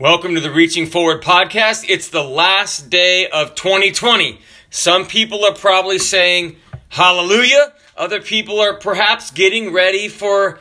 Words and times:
Welcome 0.00 0.36
to 0.36 0.40
the 0.40 0.52
Reaching 0.52 0.86
Forward 0.86 1.24
podcast. 1.24 1.84
It's 1.88 2.10
the 2.10 2.22
last 2.22 2.88
day 2.88 3.28
of 3.28 3.56
2020. 3.56 4.38
Some 4.70 5.08
people 5.08 5.44
are 5.44 5.56
probably 5.56 5.98
saying 5.98 6.54
hallelujah. 6.88 7.72
Other 7.96 8.20
people 8.20 8.60
are 8.60 8.74
perhaps 8.74 9.32
getting 9.32 9.72
ready 9.72 10.06
for 10.06 10.60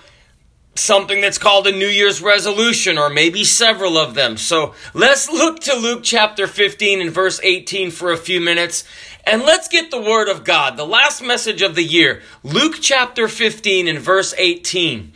something 0.73 1.21
that's 1.21 1.37
called 1.37 1.67
a 1.67 1.71
New 1.71 1.87
Year's 1.87 2.19
resolution, 2.19 2.97
or 2.97 3.11
maybe 3.11 3.43
several 3.43 3.95
of 3.95 4.15
them. 4.15 4.37
So 4.37 4.73
let's 4.95 5.29
look 5.29 5.59
to 5.59 5.75
Luke 5.75 6.01
chapter 6.01 6.47
15 6.47 6.99
and 6.99 7.11
verse 7.11 7.39
18 7.43 7.91
for 7.91 8.11
a 8.11 8.17
few 8.17 8.41
minutes, 8.41 8.85
and 9.23 9.43
let's 9.43 9.67
get 9.67 9.91
the 9.91 10.01
Word 10.01 10.29
of 10.29 10.45
God, 10.45 10.77
the 10.77 10.83
last 10.83 11.21
message 11.21 11.61
of 11.61 11.75
the 11.75 11.83
year. 11.83 12.23
Luke 12.41 12.77
chapter 12.81 13.27
15 13.27 13.87
and 13.87 13.99
verse 13.99 14.33
18. 14.35 15.13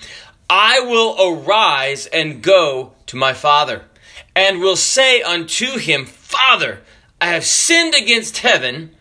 I 0.47 0.81
will 0.81 1.15
arise 1.19 2.05
and 2.05 2.43
go 2.43 2.93
to 3.07 3.15
my 3.15 3.33
Father, 3.33 3.85
and 4.35 4.59
will 4.59 4.75
say 4.75 5.21
unto 5.21 5.77
him, 5.77 6.05
Father, 6.05 6.81
I 7.19 7.27
have 7.27 7.45
sinned 7.45 7.93
against 7.93 8.39
heaven 8.39 8.91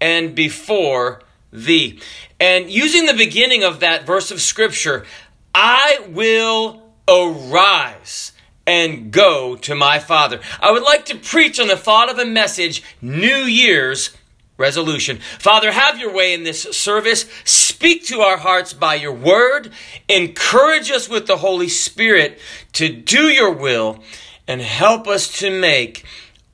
and 0.00 0.34
before 0.34 1.22
thee. 1.52 2.00
And 2.40 2.68
using 2.68 3.06
the 3.06 3.14
beginning 3.14 3.62
of 3.62 3.80
that 3.80 4.06
verse 4.06 4.30
of 4.30 4.40
Scripture, 4.40 5.06
I 5.54 6.00
will 6.08 6.82
arise 7.08 8.32
and 8.66 9.12
go 9.12 9.56
to 9.56 9.74
my 9.74 9.98
Father. 9.98 10.40
I 10.60 10.72
would 10.72 10.82
like 10.82 11.06
to 11.06 11.16
preach 11.16 11.60
on 11.60 11.68
the 11.68 11.76
thought 11.76 12.10
of 12.10 12.18
a 12.18 12.24
message, 12.24 12.82
New 13.00 13.44
Year's 13.44 14.16
resolution. 14.56 15.18
Father, 15.38 15.72
have 15.72 15.98
your 15.98 16.12
way 16.12 16.32
in 16.32 16.44
this 16.44 16.62
service. 16.62 17.26
Speak 17.44 18.06
to 18.06 18.20
our 18.20 18.36
hearts 18.36 18.72
by 18.72 18.94
your 18.94 19.12
word. 19.12 19.72
Encourage 20.08 20.90
us 20.90 21.08
with 21.08 21.26
the 21.26 21.38
Holy 21.38 21.68
Spirit 21.68 22.38
to 22.72 22.88
do 22.88 23.28
your 23.28 23.52
will 23.52 24.02
and 24.46 24.60
help 24.60 25.06
us 25.06 25.38
to 25.40 25.50
make 25.50 26.04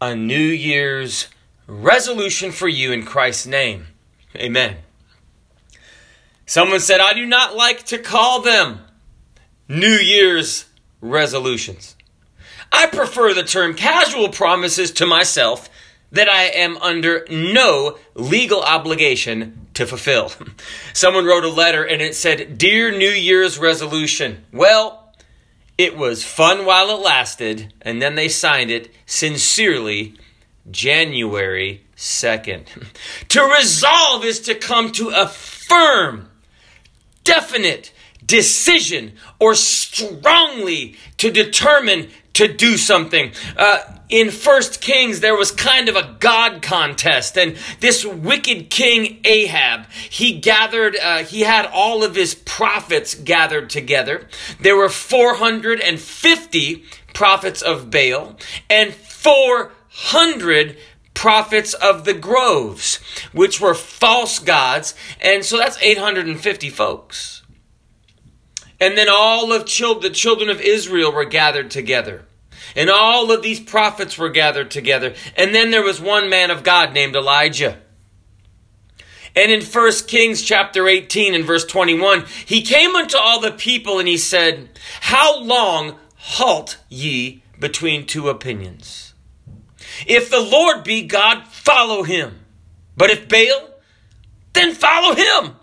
a 0.00 0.14
New 0.14 0.38
Year's 0.38 1.28
resolution 1.66 2.52
for 2.52 2.68
you 2.68 2.92
in 2.92 3.04
Christ's 3.04 3.46
name. 3.46 3.86
Amen. 4.36 4.76
Someone 6.46 6.80
said, 6.80 7.00
I 7.00 7.12
do 7.12 7.26
not 7.26 7.56
like 7.56 7.84
to 7.86 7.98
call 7.98 8.42
them 8.42 8.80
New 9.68 9.86
Year's 9.86 10.66
resolutions. 11.00 11.96
I 12.72 12.86
prefer 12.86 13.34
the 13.34 13.42
term 13.42 13.74
casual 13.74 14.28
promises 14.28 14.90
to 14.92 15.06
myself 15.06 15.68
that 16.12 16.28
I 16.28 16.44
am 16.44 16.76
under 16.78 17.24
no 17.30 17.98
legal 18.14 18.62
obligation 18.62 19.68
to 19.74 19.86
fulfill. 19.86 20.32
Someone 20.92 21.24
wrote 21.24 21.44
a 21.44 21.48
letter 21.48 21.84
and 21.84 22.02
it 22.02 22.14
said, 22.14 22.58
Dear 22.58 22.90
New 22.90 23.10
Year's 23.10 23.58
resolution. 23.58 24.44
Well, 24.52 24.99
it 25.80 25.96
was 25.96 26.22
fun 26.22 26.66
while 26.66 26.90
it 26.90 27.00
lasted, 27.00 27.72
and 27.80 28.02
then 28.02 28.14
they 28.14 28.28
signed 28.28 28.70
it 28.70 28.92
sincerely 29.06 30.14
January 30.70 31.82
2nd. 31.96 32.66
to 33.28 33.42
resolve 33.42 34.22
is 34.22 34.40
to 34.40 34.54
come 34.54 34.92
to 34.92 35.08
a 35.08 35.26
firm, 35.26 36.28
definite, 37.24 37.94
decision 38.26 39.12
or 39.38 39.54
strongly 39.54 40.96
to 41.16 41.30
determine 41.30 42.10
to 42.34 42.46
do 42.46 42.76
something. 42.76 43.32
Uh, 43.56 43.78
in 44.10 44.30
First 44.30 44.80
Kings, 44.80 45.20
there 45.20 45.36
was 45.36 45.52
kind 45.52 45.88
of 45.88 45.94
a 45.94 46.16
God 46.18 46.62
contest, 46.62 47.38
and 47.38 47.56
this 47.78 48.04
wicked 48.04 48.68
king 48.68 49.20
Ahab, 49.24 49.86
he 49.90 50.38
gathered, 50.38 50.96
uh, 50.96 51.22
he 51.22 51.42
had 51.42 51.66
all 51.66 52.02
of 52.02 52.16
his 52.16 52.34
prophets 52.34 53.14
gathered 53.14 53.70
together. 53.70 54.26
There 54.58 54.76
were 54.76 54.88
450 54.88 56.84
prophets 57.14 57.62
of 57.62 57.90
Baal 57.90 58.36
and 58.68 58.92
400 58.92 60.76
prophets 61.14 61.74
of 61.74 62.04
the 62.04 62.14
groves, 62.14 62.96
which 63.32 63.60
were 63.60 63.74
false 63.74 64.40
gods, 64.40 64.94
and 65.20 65.44
so 65.44 65.56
that's 65.56 65.80
850 65.80 66.68
folks. 66.70 67.42
And 68.80 68.96
then 68.96 69.08
all 69.10 69.52
of 69.52 69.66
the 69.66 70.10
children 70.12 70.50
of 70.50 70.60
Israel 70.60 71.12
were 71.12 71.26
gathered 71.26 71.70
together. 71.70 72.24
And 72.76 72.90
all 72.90 73.30
of 73.30 73.42
these 73.42 73.60
prophets 73.60 74.16
were 74.16 74.28
gathered 74.28 74.70
together. 74.70 75.14
And 75.36 75.54
then 75.54 75.70
there 75.70 75.82
was 75.82 76.00
one 76.00 76.28
man 76.28 76.50
of 76.50 76.62
God 76.62 76.92
named 76.92 77.16
Elijah. 77.16 77.78
And 79.36 79.52
in 79.52 79.62
1 79.62 79.92
Kings 80.08 80.42
chapter 80.42 80.88
18 80.88 81.34
and 81.34 81.44
verse 81.44 81.64
21, 81.64 82.24
he 82.46 82.62
came 82.62 82.96
unto 82.96 83.16
all 83.16 83.40
the 83.40 83.52
people 83.52 83.98
and 83.98 84.08
he 84.08 84.16
said, 84.16 84.70
How 85.00 85.40
long 85.40 85.98
halt 86.16 86.78
ye 86.88 87.42
between 87.58 88.06
two 88.06 88.28
opinions? 88.28 89.14
If 90.06 90.30
the 90.30 90.40
Lord 90.40 90.82
be 90.82 91.02
God, 91.02 91.46
follow 91.46 92.02
him. 92.02 92.40
But 92.96 93.10
if 93.10 93.28
Baal, 93.28 93.70
then 94.52 94.74
follow 94.74 95.14
him. 95.14 95.56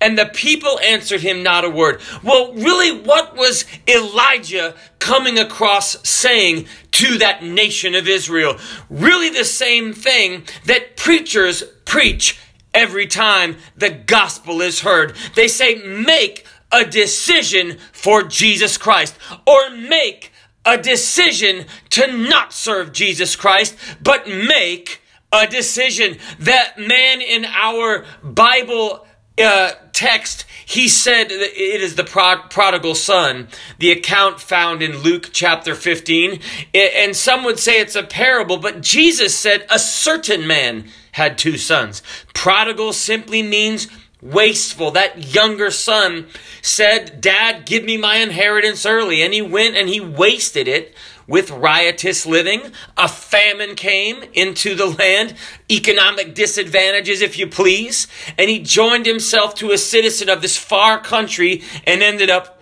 And 0.00 0.16
the 0.16 0.26
people 0.26 0.80
answered 0.80 1.20
him 1.20 1.42
not 1.42 1.64
a 1.64 1.70
word. 1.70 2.00
Well, 2.22 2.54
really, 2.54 3.00
what 3.00 3.36
was 3.36 3.66
Elijah 3.86 4.74
coming 4.98 5.38
across 5.38 6.08
saying 6.08 6.66
to 6.92 7.18
that 7.18 7.42
nation 7.42 7.94
of 7.94 8.08
Israel? 8.08 8.56
Really, 8.88 9.28
the 9.28 9.44
same 9.44 9.92
thing 9.92 10.44
that 10.64 10.96
preachers 10.96 11.62
preach 11.84 12.38
every 12.72 13.06
time 13.06 13.56
the 13.76 13.90
gospel 13.90 14.62
is 14.62 14.80
heard. 14.80 15.14
They 15.34 15.48
say, 15.48 15.74
make 15.76 16.46
a 16.72 16.84
decision 16.84 17.78
for 17.92 18.22
Jesus 18.22 18.78
Christ 18.78 19.16
or 19.46 19.70
make 19.70 20.32
a 20.64 20.78
decision 20.78 21.66
to 21.90 22.06
not 22.06 22.52
serve 22.52 22.92
Jesus 22.92 23.34
Christ, 23.36 23.76
but 24.02 24.28
make 24.28 25.00
a 25.32 25.46
decision. 25.46 26.18
That 26.38 26.78
man 26.78 27.20
in 27.20 27.44
our 27.44 28.04
Bible 28.22 29.06
uh, 29.42 29.72
text, 29.92 30.46
he 30.64 30.88
said 30.88 31.30
it 31.30 31.80
is 31.80 31.96
the 31.96 32.04
prod- 32.04 32.50
prodigal 32.50 32.94
son, 32.94 33.48
the 33.78 33.90
account 33.90 34.40
found 34.40 34.82
in 34.82 34.98
Luke 34.98 35.30
chapter 35.32 35.74
15. 35.74 36.40
And 36.72 37.16
some 37.16 37.44
would 37.44 37.58
say 37.58 37.80
it's 37.80 37.96
a 37.96 38.02
parable, 38.02 38.56
but 38.56 38.80
Jesus 38.80 39.36
said 39.36 39.66
a 39.68 39.78
certain 39.78 40.46
man 40.46 40.88
had 41.12 41.38
two 41.38 41.56
sons. 41.56 42.02
Prodigal 42.34 42.92
simply 42.92 43.42
means 43.42 43.88
wasteful. 44.22 44.90
That 44.92 45.34
younger 45.34 45.70
son 45.70 46.26
said, 46.62 47.20
Dad, 47.20 47.66
give 47.66 47.84
me 47.84 47.96
my 47.96 48.16
inheritance 48.16 48.86
early. 48.86 49.22
And 49.22 49.34
he 49.34 49.42
went 49.42 49.76
and 49.76 49.88
he 49.88 50.00
wasted 50.00 50.68
it 50.68 50.94
with 51.30 51.48
riotous 51.52 52.26
living. 52.26 52.60
A 52.96 53.06
famine 53.06 53.76
came 53.76 54.24
into 54.34 54.74
the 54.74 54.86
land, 54.86 55.32
economic 55.70 56.34
disadvantages, 56.34 57.22
if 57.22 57.38
you 57.38 57.46
please, 57.46 58.08
and 58.36 58.50
he 58.50 58.58
joined 58.58 59.06
himself 59.06 59.54
to 59.54 59.70
a 59.70 59.78
citizen 59.78 60.28
of 60.28 60.42
this 60.42 60.56
far 60.56 61.00
country 61.00 61.62
and 61.86 62.02
ended 62.02 62.30
up 62.30 62.60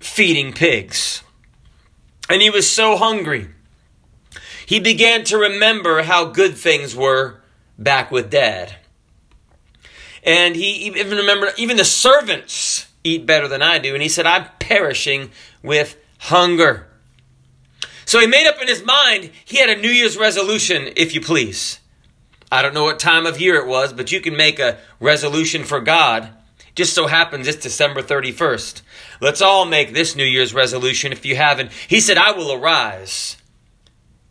feeding 0.00 0.52
pigs. 0.52 1.22
And 2.28 2.42
he 2.42 2.50
was 2.50 2.70
so 2.70 2.96
hungry. 2.96 3.48
He 4.66 4.80
began 4.80 5.24
to 5.24 5.38
remember 5.38 6.02
how 6.02 6.26
good 6.26 6.58
things 6.58 6.94
were 6.94 7.40
back 7.78 8.10
with 8.10 8.28
dad. 8.28 8.76
And 10.22 10.54
he 10.54 10.86
even 10.86 11.16
remembered 11.16 11.54
even 11.56 11.78
the 11.78 11.84
servants 11.84 12.86
eat 13.02 13.24
better 13.24 13.48
than 13.48 13.62
I 13.62 13.78
do. 13.78 13.94
And 13.94 14.02
he 14.02 14.08
said, 14.10 14.26
I'm 14.26 14.46
perishing 14.58 15.30
with 15.62 15.96
hunger. 16.18 16.88
So 18.06 18.20
he 18.20 18.26
made 18.26 18.46
up 18.46 18.60
in 18.60 18.68
his 18.68 18.84
mind, 18.84 19.30
he 19.44 19.58
had 19.58 19.70
a 19.70 19.80
New 19.80 19.90
Year's 19.90 20.16
resolution, 20.16 20.90
if 20.96 21.14
you 21.14 21.20
please. 21.20 21.80
I 22.50 22.62
don't 22.62 22.74
know 22.74 22.84
what 22.84 22.98
time 22.98 23.26
of 23.26 23.40
year 23.40 23.56
it 23.56 23.66
was, 23.66 23.92
but 23.92 24.12
you 24.12 24.20
can 24.20 24.36
make 24.36 24.58
a 24.58 24.78
resolution 25.00 25.64
for 25.64 25.80
God. 25.80 26.30
Just 26.74 26.94
so 26.94 27.06
happens 27.06 27.46
it's 27.46 27.62
December 27.62 28.02
31st. 28.02 28.82
Let's 29.20 29.42
all 29.42 29.64
make 29.64 29.92
this 29.92 30.16
New 30.16 30.24
Year's 30.24 30.54
resolution 30.54 31.12
if 31.12 31.24
you 31.24 31.36
haven't. 31.36 31.72
He 31.72 32.00
said, 32.00 32.18
I 32.18 32.32
will 32.32 32.52
arise 32.52 33.36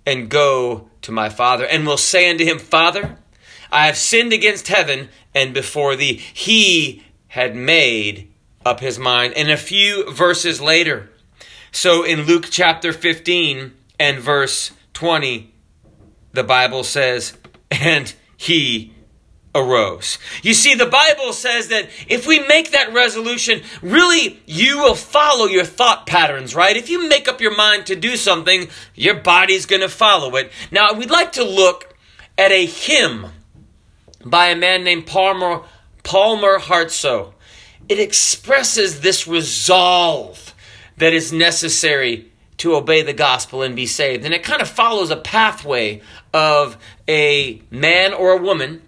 and 0.05 0.29
go 0.29 0.89
to 1.01 1.11
my 1.11 1.29
Father, 1.29 1.65
and 1.65 1.85
will 1.85 1.97
say 1.97 2.29
unto 2.29 2.45
him, 2.45 2.59
Father, 2.59 3.17
I 3.71 3.87
have 3.87 3.97
sinned 3.97 4.33
against 4.33 4.67
heaven 4.67 5.09
and 5.33 5.53
before 5.53 5.95
thee. 5.95 6.21
He 6.33 7.03
had 7.29 7.55
made 7.55 8.31
up 8.65 8.79
his 8.79 8.99
mind. 8.99 9.33
And 9.33 9.49
a 9.49 9.57
few 9.57 10.11
verses 10.11 10.61
later, 10.61 11.09
so 11.73 12.03
in 12.03 12.21
Luke 12.21 12.47
chapter 12.51 12.93
15 12.93 13.73
and 13.99 14.19
verse 14.19 14.71
20, 14.93 15.51
the 16.31 16.43
Bible 16.43 16.83
says, 16.83 17.35
and 17.71 18.13
he 18.37 18.93
arose. 19.55 20.19
You 20.43 20.53
see, 20.53 20.75
the 20.75 20.85
Bible 20.85 21.33
says 21.33 21.69
that 21.69 21.89
if 22.07 22.27
we 22.27 22.45
make 22.47 22.71
that 22.71 22.93
resolution, 22.93 23.63
really 23.81 24.39
you 24.45 24.77
will 24.77 24.93
follow 24.93 25.47
your 25.47 25.65
thought 25.65 26.05
patterns, 26.05 26.53
right? 26.53 26.77
If 26.77 26.91
you 26.91 27.09
make 27.09 27.27
up 27.27 27.41
your 27.41 27.55
mind 27.55 27.87
to 27.87 27.95
do 27.95 28.17
something, 28.17 28.67
your 28.93 29.15
body's 29.15 29.65
going 29.65 29.81
to 29.81 29.89
follow 29.89 30.35
it. 30.35 30.51
Now, 30.71 30.93
we'd 30.93 31.09
like 31.11 31.33
to 31.33 31.43
look 31.43 31.95
at 32.37 32.51
a 32.51 32.67
hymn 32.67 33.27
by 34.23 34.49
a 34.49 34.55
man 34.55 34.83
named 34.83 35.07
Palmer, 35.07 35.61
Palmer 36.03 36.59
Hartsough. 36.59 37.33
It 37.89 37.99
expresses 37.99 39.01
this 39.01 39.27
resolve 39.27 40.52
that 40.97 41.13
is 41.13 41.33
necessary 41.33 42.31
to 42.57 42.75
obey 42.75 43.01
the 43.01 43.13
gospel 43.13 43.61
and 43.61 43.75
be 43.75 43.85
saved. 43.85 44.25
And 44.25 44.33
it 44.33 44.43
kind 44.43 44.61
of 44.61 44.69
follows 44.69 45.09
a 45.09 45.17
pathway 45.17 46.01
of 46.33 46.77
a 47.07 47.61
man 47.71 48.13
or 48.13 48.31
a 48.31 48.41
woman 48.41 48.81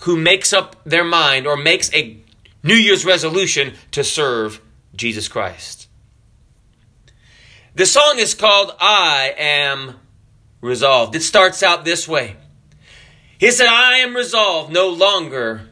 who 0.00 0.16
makes 0.16 0.52
up 0.52 0.76
their 0.84 1.04
mind 1.04 1.46
or 1.46 1.56
makes 1.56 1.92
a 1.94 2.18
New 2.62 2.74
Year's 2.74 3.04
resolution 3.04 3.74
to 3.92 4.02
serve 4.02 4.60
Jesus 4.94 5.28
Christ. 5.28 5.88
The 7.74 7.86
song 7.86 8.16
is 8.18 8.34
called 8.34 8.74
I 8.80 9.34
Am 9.36 9.96
Resolved. 10.60 11.14
It 11.14 11.22
starts 11.22 11.62
out 11.62 11.84
this 11.84 12.08
way 12.08 12.36
He 13.38 13.50
said, 13.50 13.68
I 13.68 13.98
am 13.98 14.16
resolved 14.16 14.72
no 14.72 14.88
longer 14.88 15.68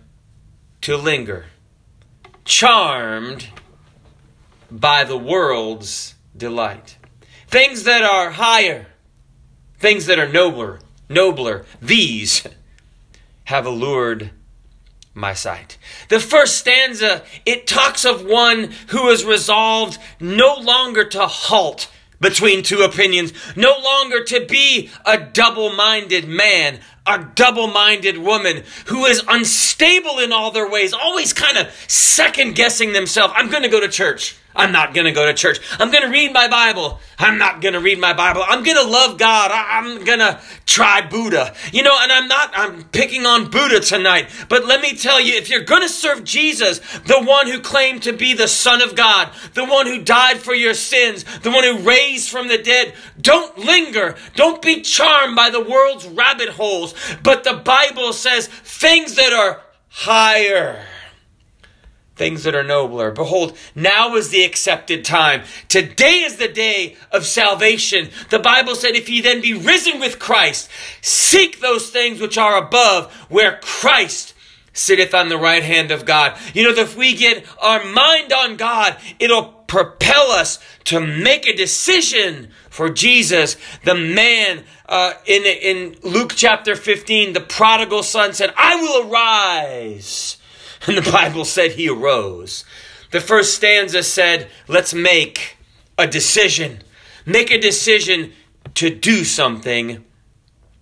to 0.83 0.97
linger, 0.97 1.47
charmed 2.45 3.49
by 4.75 5.05
the 5.05 5.17
world's 5.17 6.15
delight. 6.37 6.99
Things 7.47 7.85
that 7.85 8.03
are 8.03 8.31
higher, 8.31 8.87
things 9.79 10.07
that 10.07 10.19
are 10.19 10.29
nobler, 10.29 10.81
nobler, 11.09 11.65
these 11.81 12.47
have 13.45 13.67
allured 13.67 14.31
my 15.15 15.33
sight. 15.33 15.79
The 16.09 16.19
first 16.19 16.57
stanza, 16.57 17.23
it 17.47 17.69
talks 17.69 18.05
of 18.05 18.25
one 18.25 18.73
who 18.89 19.09
is 19.11 19.25
resolved 19.25 19.99
no 20.19 20.57
longer 20.57 21.05
to 21.05 21.27
halt 21.27 21.89
between 22.21 22.65
two 22.65 22.83
opinions, 22.83 23.33
no 23.55 23.77
longer 23.79 24.25
to 24.25 24.45
be 24.47 24.91
a 25.05 25.19
double 25.19 25.73
minded 25.73 26.27
man, 26.27 26.81
a 27.07 27.25
double 27.35 27.69
minded 27.69 28.19
woman 28.19 28.65
who 28.87 29.05
is 29.05 29.23
unstable 29.29 30.19
in 30.19 30.33
all 30.33 30.51
their 30.51 30.69
ways, 30.69 30.93
always 30.93 31.33
kind 31.33 31.59
of 31.59 31.73
second 31.87 32.57
guessing 32.57 32.93
themselves. 32.93 33.35
I'm 33.37 33.51
going 33.51 33.63
to 33.63 33.69
go 33.69 33.81
to 33.81 33.89
church. 33.89 34.37
I'm 34.57 34.73
not 34.73 34.95
going 34.95 35.07
to 35.07 35.13
go 35.13 35.27
to 35.27 35.35
church. 35.35 35.59
I'm 35.81 35.91
going 35.91 36.05
to 36.05 36.11
read 36.11 36.33
my 36.33 36.49
Bible. 36.49 37.01
I'm 37.19 37.39
not 37.39 37.61
going 37.61 37.75
to 37.75 37.81
read 37.81 37.99
my 37.99 38.13
Bible. 38.13 38.45
I'm 38.47 38.63
going 38.63 38.77
to 38.77 38.85
love 38.85 39.19
God. 39.19 39.51
I- 39.51 39.79
am 39.79 40.05
going 40.05 40.21
to 40.21 40.41
try 40.67 41.03
Buddha. 41.03 41.55
You 41.73 41.83
know, 41.83 41.97
and 42.01 42.13
I'm 42.13 42.29
not, 42.29 42.51
I'm 42.55 42.85
picking 42.85 43.27
on 43.27 43.51
Buddha 43.51 43.81
tonight. 43.81 44.31
But 44.49 44.65
let 44.67 44.81
me 44.81 44.95
tell 44.97 45.21
you, 45.21 45.35
if 45.35 45.51
you're 45.51 45.65
going 45.65 45.83
to 45.83 45.89
serve 45.89 46.25
Jesus, 46.25 46.79
the 47.07 47.21
one 47.23 47.49
who 47.49 47.61
claimed 47.61 48.05
to 48.05 48.13
be 48.13 48.35
the 48.35 48.49
Son 48.49 48.81
of 48.81 48.95
God, 48.95 49.31
the 49.55 49.65
one 49.65 49.87
who 49.87 50.03
died 50.03 50.39
for 50.39 50.55
your 50.55 50.75
sins, 50.75 51.25
the 51.41 51.51
one 51.51 51.65
who 51.65 51.79
raised 51.79 52.31
from 52.31 52.49
the 52.49 52.59
dead, 52.59 52.95
don't 53.21 53.59
linger. 53.59 54.15
Don't 54.37 54.63
be 54.63 54.83
charmed 54.83 55.35
by 55.35 55.51
the 55.51 55.61
world's 55.61 56.07
rabbit 56.07 56.51
holes. 56.51 56.95
But 57.23 57.45
the 57.45 57.55
Bible 57.55 58.13
says 58.13 58.47
things 58.47 59.17
that 59.17 59.33
are 59.33 59.63
higher 59.89 60.85
things 62.17 62.45
that 62.45 62.55
are 62.55 62.63
nobler. 62.63 63.11
Behold, 63.11 63.57
now 63.75 64.15
is 64.15 64.31
the 64.31 64.45
accepted 64.45 65.05
time. 65.05 65.43
Today 65.69 66.21
is 66.21 66.37
the 66.37 66.49
day 66.49 66.97
of 67.11 67.27
salvation. 67.27 68.11
The 68.31 68.39
Bible 68.39 68.75
said, 68.77 68.95
if 68.95 69.09
ye 69.09 69.21
then 69.21 69.41
be 69.41 69.55
risen 69.55 69.99
with 69.99 70.19
Christ, 70.19 70.71
seek 71.01 71.61
those 71.61 71.91
things 71.91 72.21
which 72.21 72.39
are 72.39 72.57
above, 72.57 73.13
where 73.29 73.59
Christ 73.63 74.35
sitteth 74.73 75.15
on 75.15 75.29
the 75.29 75.39
right 75.39 75.63
hand 75.63 75.91
of 75.91 76.05
God. 76.05 76.39
You 76.53 76.65
know, 76.65 76.75
that 76.75 76.83
if 76.83 76.97
we 76.97 77.15
get 77.15 77.45
our 77.61 77.85
mind 77.85 78.33
on 78.33 78.57
God, 78.57 78.97
it'll 79.19 79.45
propel 79.67 80.31
us 80.31 80.59
to 80.85 81.01
make 81.01 81.47
a 81.47 81.57
decision 81.57 82.51
for 82.71 82.91
Jesus. 82.91 83.57
The 83.85 83.95
man 83.95 84.65
uh, 84.87 85.15
in, 85.27 85.45
in 85.45 85.97
Luke 86.03 86.35
chapter 86.37 86.77
15, 86.77 87.33
the 87.33 87.41
prodigal 87.41 88.03
son 88.03 88.35
said, 88.35 88.53
I 88.57 88.77
will 88.77 89.11
arise 89.11 90.37
and 90.87 90.97
the 90.97 91.11
Bible 91.11 91.45
said 91.45 91.73
he 91.73 91.89
arose. 91.89 92.65
The 93.11 93.21
first 93.21 93.55
stanza 93.55 94.03
said, 94.03 94.51
let's 94.69 94.93
make 94.93 95.57
a 95.97 96.07
decision. 96.07 96.83
Make 97.25 97.51
a 97.51 97.61
decision 97.61 98.33
to 98.75 98.91
do 98.91 99.25
something 99.25 100.05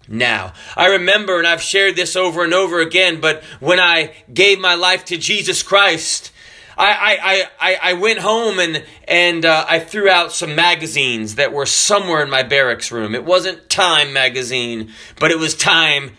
now. 0.08 0.52
I 0.76 0.86
remember, 0.86 1.38
and 1.38 1.46
I've 1.46 1.62
shared 1.62 1.96
this 1.96 2.16
over 2.16 2.44
and 2.44 2.54
over 2.54 2.80
again, 2.80 3.20
but 3.20 3.42
when 3.60 3.78
I 3.78 4.14
gave 4.32 4.58
my 4.58 4.74
life 4.74 5.04
to 5.06 5.18
Jesus 5.18 5.62
Christ, 5.62 6.32
I, 6.76 7.46
I, 7.60 7.72
I, 7.72 7.90
I 7.90 7.92
went 7.94 8.20
home 8.20 8.58
and, 8.58 8.84
and 9.06 9.44
uh, 9.44 9.66
I 9.68 9.78
threw 9.78 10.08
out 10.08 10.32
some 10.32 10.54
magazines 10.54 11.34
that 11.34 11.52
were 11.52 11.66
somewhere 11.66 12.22
in 12.22 12.30
my 12.30 12.42
barracks 12.42 12.90
room. 12.90 13.14
It 13.14 13.24
wasn't 13.24 13.68
Time 13.68 14.12
magazine, 14.12 14.90
but 15.20 15.30
it 15.30 15.38
was 15.38 15.54
Time 15.54 16.12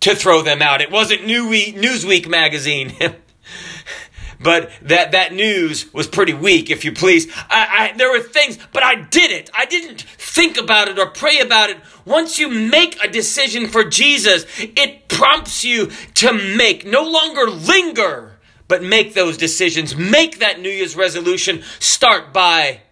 to 0.00 0.14
throw 0.14 0.42
them 0.42 0.62
out. 0.62 0.80
It 0.80 0.90
wasn't 0.90 1.26
New 1.26 1.48
Week, 1.48 1.76
Newsweek 1.76 2.28
magazine. 2.28 2.94
but 4.40 4.70
that 4.82 5.12
that 5.12 5.32
news 5.32 5.92
was 5.92 6.06
pretty 6.06 6.34
weak, 6.34 6.70
if 6.70 6.84
you 6.84 6.92
please. 6.92 7.30
I, 7.48 7.90
I, 7.92 7.96
there 7.96 8.10
were 8.10 8.20
things, 8.20 8.58
but 8.72 8.82
I 8.82 8.96
did 8.96 9.30
it. 9.30 9.50
I 9.54 9.64
didn't 9.64 10.02
think 10.02 10.58
about 10.58 10.88
it 10.88 10.98
or 10.98 11.06
pray 11.06 11.40
about 11.40 11.70
it. 11.70 11.78
Once 12.04 12.38
you 12.38 12.48
make 12.48 13.02
a 13.02 13.08
decision 13.08 13.68
for 13.68 13.84
Jesus, 13.84 14.44
it 14.58 15.08
prompts 15.08 15.64
you 15.64 15.90
to 16.14 16.32
make, 16.32 16.86
no 16.86 17.02
longer 17.02 17.50
linger, 17.50 18.38
but 18.68 18.82
make 18.82 19.14
those 19.14 19.36
decisions. 19.36 19.96
Make 19.96 20.38
that 20.40 20.60
New 20.60 20.70
Year's 20.70 20.96
resolution. 20.96 21.62
Start 21.78 22.32
by 22.32 22.82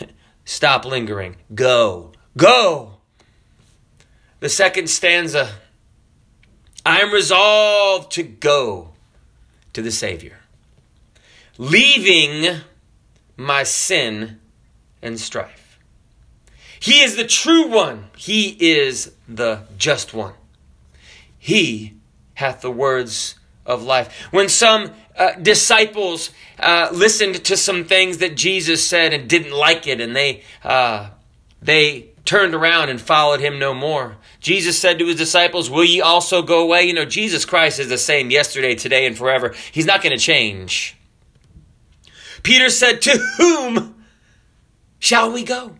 stop 0.44 0.84
lingering. 0.84 1.36
Go. 1.54 2.12
Go. 2.36 2.94
The 4.40 4.48
second 4.48 4.88
stanza 4.88 5.50
I 6.86 7.00
am 7.00 7.12
resolved 7.12 8.12
to 8.12 8.22
go 8.22 8.90
to 9.72 9.82
the 9.82 9.90
Savior, 9.90 10.38
leaving 11.58 12.60
my 13.36 13.64
sin 13.64 14.38
and 15.02 15.18
strife. 15.18 15.80
He 16.78 17.00
is 17.02 17.16
the 17.16 17.26
true 17.26 17.66
one, 17.66 18.06
He 18.16 18.56
is 18.60 19.12
the 19.26 19.62
just 19.76 20.14
one. 20.14 20.34
He 21.36 21.94
hath 22.34 22.60
the 22.60 22.70
words 22.70 23.34
of 23.66 23.82
life. 23.82 24.28
When 24.30 24.48
some 24.48 24.92
uh, 25.16 25.32
disciples 25.32 26.30
uh, 26.60 26.90
listened 26.92 27.44
to 27.46 27.56
some 27.56 27.84
things 27.84 28.18
that 28.18 28.36
Jesus 28.36 28.86
said 28.86 29.12
and 29.12 29.28
didn't 29.28 29.52
like 29.52 29.88
it, 29.88 30.00
and 30.00 30.14
they 30.14 30.44
uh, 30.62 31.08
they 31.60 32.10
turned 32.26 32.54
around 32.54 32.88
and 32.88 33.00
followed 33.00 33.40
him 33.40 33.58
no 33.58 33.72
more. 33.72 34.16
Jesus 34.40 34.78
said 34.78 34.98
to 34.98 35.06
his 35.06 35.16
disciples, 35.16 35.70
Will 35.70 35.84
ye 35.84 36.00
also 36.00 36.42
go 36.42 36.62
away? 36.62 36.84
You 36.84 36.92
know, 36.92 37.04
Jesus 37.04 37.44
Christ 37.44 37.78
is 37.78 37.88
the 37.88 37.98
same 37.98 38.30
yesterday, 38.30 38.74
today, 38.74 39.06
and 39.06 39.16
forever. 39.16 39.54
He's 39.72 39.86
not 39.86 40.02
going 40.02 40.16
to 40.16 40.22
change. 40.22 40.96
Peter 42.42 42.68
said, 42.68 43.02
To 43.02 43.18
whom 43.38 44.04
shall 44.98 45.32
we 45.32 45.44
go? 45.44 45.76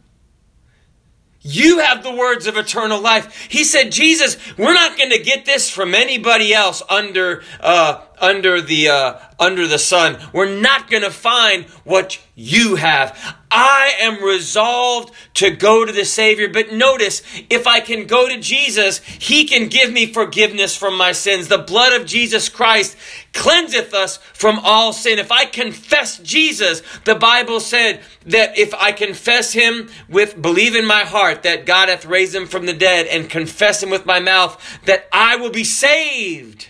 You 1.48 1.78
have 1.78 2.02
the 2.02 2.12
words 2.12 2.48
of 2.48 2.56
eternal 2.56 3.00
life. 3.00 3.46
He 3.48 3.62
said, 3.62 3.92
Jesus, 3.92 4.36
we're 4.58 4.74
not 4.74 4.98
going 4.98 5.10
to 5.10 5.22
get 5.22 5.44
this 5.44 5.70
from 5.70 5.94
anybody 5.94 6.52
else 6.52 6.82
under 6.88 7.44
uh, 7.60 8.00
under 8.20 8.60
the 8.60 8.88
uh, 8.88 9.18
under 9.38 9.66
the 9.66 9.78
sun. 9.78 10.18
We're 10.32 10.58
not 10.58 10.90
going 10.90 11.02
to 11.02 11.10
find 11.10 11.64
what 11.84 12.18
you 12.34 12.76
have. 12.76 13.36
I 13.50 13.94
am 14.00 14.22
resolved 14.22 15.14
to 15.34 15.50
go 15.50 15.84
to 15.84 15.92
the 15.92 16.04
Savior. 16.04 16.48
But 16.48 16.72
notice, 16.72 17.22
if 17.48 17.66
I 17.66 17.80
can 17.80 18.06
go 18.06 18.28
to 18.28 18.38
Jesus, 18.40 18.98
He 18.98 19.44
can 19.44 19.68
give 19.68 19.92
me 19.92 20.12
forgiveness 20.12 20.76
from 20.76 20.96
my 20.96 21.12
sins. 21.12 21.48
The 21.48 21.58
blood 21.58 21.98
of 21.98 22.06
Jesus 22.06 22.48
Christ 22.48 22.96
cleanseth 23.32 23.94
us 23.94 24.18
from 24.18 24.58
all 24.62 24.92
sin. 24.92 25.18
If 25.18 25.32
I 25.32 25.44
confess 25.46 26.18
Jesus, 26.18 26.82
the 27.04 27.14
Bible 27.14 27.60
said 27.60 28.00
that 28.26 28.58
if 28.58 28.74
I 28.74 28.92
confess 28.92 29.52
Him 29.52 29.88
with, 30.08 30.40
believe 30.40 30.74
in 30.74 30.86
my 30.86 31.04
heart 31.04 31.42
that 31.44 31.66
God 31.66 31.88
hath 31.88 32.04
raised 32.04 32.34
Him 32.34 32.46
from 32.46 32.66
the 32.66 32.74
dead 32.74 33.06
and 33.06 33.30
confess 33.30 33.82
Him 33.82 33.90
with 33.90 34.06
my 34.06 34.20
mouth, 34.20 34.60
that 34.84 35.08
I 35.12 35.36
will 35.36 35.50
be 35.50 35.64
saved. 35.64 36.68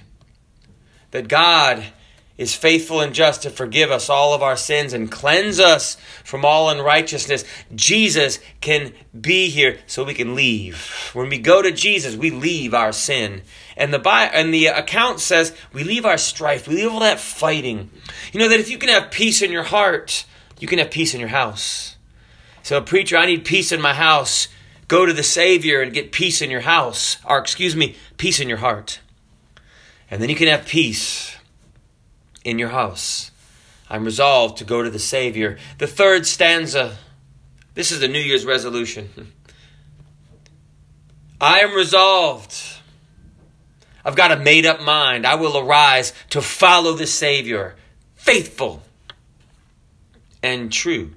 That 1.17 1.29
God 1.29 1.83
is 2.37 2.55
faithful 2.55 3.01
and 3.01 3.15
just 3.15 3.41
to 3.41 3.49
forgive 3.49 3.91
us 3.91 4.11
all 4.11 4.35
of 4.35 4.43
our 4.43 4.55
sins 4.55 4.93
and 4.93 5.11
cleanse 5.11 5.59
us 5.59 5.97
from 6.23 6.45
all 6.45 6.69
unrighteousness. 6.69 7.43
Jesus 7.75 8.39
can 8.61 8.93
be 9.19 9.49
here 9.49 9.79
so 9.87 10.05
we 10.05 10.13
can 10.13 10.35
leave. 10.35 11.11
When 11.15 11.31
we 11.31 11.39
go 11.39 11.63
to 11.63 11.73
Jesus, 11.73 12.17
we 12.17 12.31
leave 12.31 12.75
our 12.75 12.93
sin. 12.93 13.41
And 13.79 13.95
the 13.95 14.07
and 14.07 14.53
the 14.53 14.67
account 14.67 15.21
says 15.21 15.57
we 15.73 15.85
leave 15.85 16.05
our 16.05 16.19
strife, 16.19 16.69
we 16.69 16.75
leave 16.75 16.93
all 16.93 17.01
that 17.01 17.19
fighting. 17.19 17.91
You 18.35 18.41
know 18.41 18.51
that 18.51 18.61
if 18.61 18.69
you 18.69 18.77
can 18.77 18.91
have 18.91 19.11
peace 19.11 19.41
in 19.41 19.51
your 19.51 19.63
heart, 19.63 20.27
you 20.61 20.69
can 20.69 20.79
have 20.79 20.91
peace 20.91 21.15
in 21.15 21.21
your 21.21 21.31
house. 21.31 21.97
So, 22.63 22.83
preacher, 22.83 23.17
I 23.17 23.25
need 23.25 23.47
peace 23.47 23.73
in 23.73 23.81
my 23.81 23.95
house. 23.95 24.49
Go 24.87 25.07
to 25.07 25.15
the 25.15 25.23
Savior 25.23 25.81
and 25.81 25.95
get 25.95 26.13
peace 26.13 26.43
in 26.43 26.51
your 26.51 26.61
house, 26.61 27.17
or 27.25 27.39
excuse 27.39 27.75
me, 27.75 27.97
peace 28.19 28.39
in 28.39 28.51
your 28.51 28.59
heart. 28.59 29.01
And 30.11 30.23
then 30.23 30.29
you 30.29 30.37
can 30.37 30.49
have 30.49 30.67
peace 30.67 31.37
in 32.45 32.59
your 32.59 32.69
house. 32.69 33.31
I'm 33.89 34.05
resolved 34.05 34.59
to 34.59 34.65
go 34.65 34.83
to 34.83 34.91
the 34.91 34.99
Savior. 34.99 35.59
The 35.79 35.87
third 35.87 36.27
stanza, 36.27 36.97
this 37.75 37.93
is 37.93 38.01
the 38.01 38.09
New 38.09 38.21
Year's 38.21 38.45
resolution. 38.45 39.11
I 41.41 41.61
am 41.61 41.75
resolved. 41.75 42.57
I've 44.05 44.17
got 44.17 44.33
a 44.33 44.37
made 44.37 44.67
up 44.67 44.81
mind. 44.81 45.27
I 45.27 45.35
will 45.35 45.59
arise 45.59 46.13
to 46.31 46.41
follow 46.41 46.95
the 46.95 47.07
Savior, 47.07 47.77
faithful 48.15 48.83
and 50.43 50.73
true 50.73 51.13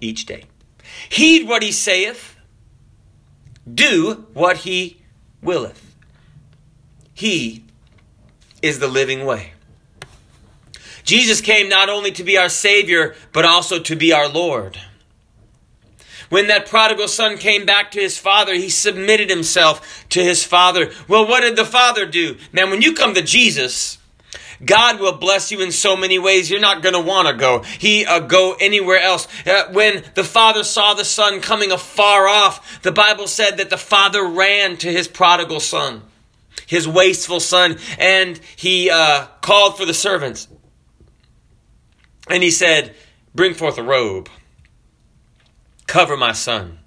each 0.00 0.26
day. 0.26 0.44
Heed 1.08 1.48
what 1.48 1.62
he 1.62 1.72
saith, 1.72 2.36
do 3.72 4.26
what 4.34 4.58
he 4.58 5.00
willeth. 5.42 5.96
He 7.14 7.63
is 8.64 8.78
the 8.78 8.88
living 8.88 9.24
way. 9.24 9.52
Jesus 11.04 11.40
came 11.40 11.68
not 11.68 11.88
only 11.90 12.10
to 12.12 12.24
be 12.24 12.38
our 12.38 12.48
Savior, 12.48 13.14
but 13.32 13.44
also 13.44 13.78
to 13.78 13.94
be 13.94 14.12
our 14.12 14.28
Lord. 14.28 14.78
When 16.30 16.48
that 16.48 16.66
prodigal 16.66 17.08
son 17.08 17.36
came 17.36 17.66
back 17.66 17.90
to 17.92 18.00
his 18.00 18.18
father, 18.18 18.54
he 18.54 18.70
submitted 18.70 19.28
himself 19.28 20.04
to 20.08 20.24
his 20.24 20.42
father. 20.42 20.90
Well, 21.06 21.28
what 21.28 21.42
did 21.42 21.56
the 21.56 21.64
father 21.64 22.06
do? 22.06 22.38
Man, 22.52 22.70
when 22.70 22.82
you 22.82 22.94
come 22.94 23.14
to 23.14 23.22
Jesus, 23.22 23.98
God 24.64 24.98
will 24.98 25.12
bless 25.12 25.52
you 25.52 25.60
in 25.60 25.72
so 25.72 25.96
many 25.96 26.18
ways. 26.18 26.50
You're 26.50 26.60
not 26.60 26.82
going 26.82 26.94
to 26.94 27.00
want 27.00 27.28
to 27.28 27.34
go. 27.34 27.60
He 27.62 28.06
uh, 28.06 28.20
go 28.20 28.56
anywhere 28.58 28.98
else. 28.98 29.28
Uh, 29.46 29.64
when 29.72 30.02
the 30.14 30.24
father 30.24 30.64
saw 30.64 30.94
the 30.94 31.04
son 31.04 31.40
coming 31.40 31.70
afar 31.70 32.26
off, 32.26 32.82
the 32.82 32.92
Bible 32.92 33.26
said 33.26 33.58
that 33.58 33.70
the 33.70 33.76
father 33.76 34.26
ran 34.26 34.76
to 34.78 34.90
his 34.90 35.06
prodigal 35.06 35.60
son, 35.60 36.02
his 36.66 36.86
wasteful 36.88 37.40
son, 37.40 37.78
and 37.98 38.38
he 38.56 38.90
uh, 38.90 39.26
called 39.40 39.76
for 39.76 39.84
the 39.84 39.94
servants. 39.94 40.48
And 42.28 42.42
he 42.42 42.50
said, 42.50 42.94
"Bring 43.34 43.54
forth 43.54 43.78
a 43.78 43.82
robe." 43.82 44.28
Cover 45.86 46.16
my 46.16 46.32
son. 46.32 46.78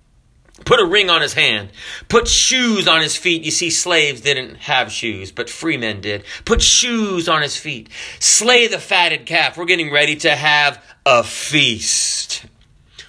Put 0.66 0.80
a 0.80 0.86
ring 0.86 1.10
on 1.10 1.22
his 1.22 1.34
hand. 1.34 1.70
Put 2.10 2.28
shoes 2.28 2.88
on 2.88 3.02
his 3.02 3.16
feet. 3.16 3.44
You 3.44 3.52
see, 3.52 3.70
slaves 3.70 4.22
didn't 4.22 4.56
have 4.56 4.92
shoes, 4.92 5.32
but 5.32 5.50
free 5.50 5.78
men 5.78 6.02
did. 6.02 6.24
Put 6.46 6.62
shoes 6.62 7.30
on 7.30 7.42
his 7.42 7.56
feet. 7.56 7.90
Slay 8.20 8.68
the 8.68 8.80
fatted 8.80 9.26
calf. 9.26 9.56
We're 9.56 9.66
getting 9.66 9.94
ready 9.94 10.16
to 10.18 10.36
have 10.36 10.84
a 11.06 11.24
feast. 11.24 12.46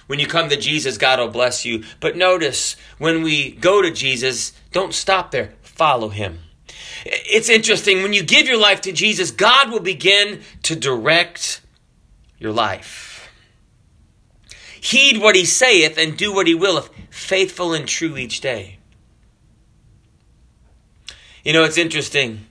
When 0.07 0.19
you 0.19 0.27
come 0.27 0.49
to 0.49 0.57
Jesus, 0.57 0.97
God 0.97 1.19
will 1.19 1.27
bless 1.27 1.65
you. 1.65 1.83
But 1.99 2.15
notice, 2.15 2.75
when 2.97 3.23
we 3.23 3.51
go 3.51 3.81
to 3.81 3.91
Jesus, 3.91 4.53
don't 4.71 4.93
stop 4.93 5.31
there. 5.31 5.53
Follow 5.61 6.09
him. 6.09 6.39
It's 7.05 7.49
interesting. 7.49 8.01
When 8.01 8.13
you 8.13 8.23
give 8.23 8.47
your 8.47 8.59
life 8.59 8.81
to 8.81 8.91
Jesus, 8.91 9.31
God 9.31 9.71
will 9.71 9.79
begin 9.79 10.41
to 10.63 10.75
direct 10.75 11.61
your 12.37 12.51
life. 12.51 13.31
Heed 14.81 15.21
what 15.21 15.35
he 15.35 15.45
saith 15.45 15.97
and 15.97 16.17
do 16.17 16.33
what 16.33 16.47
he 16.47 16.55
willeth, 16.55 16.89
faithful 17.09 17.73
and 17.73 17.87
true 17.87 18.17
each 18.17 18.41
day. 18.41 18.77
You 21.43 21.53
know, 21.53 21.63
it's 21.63 21.77
interesting. 21.77 22.45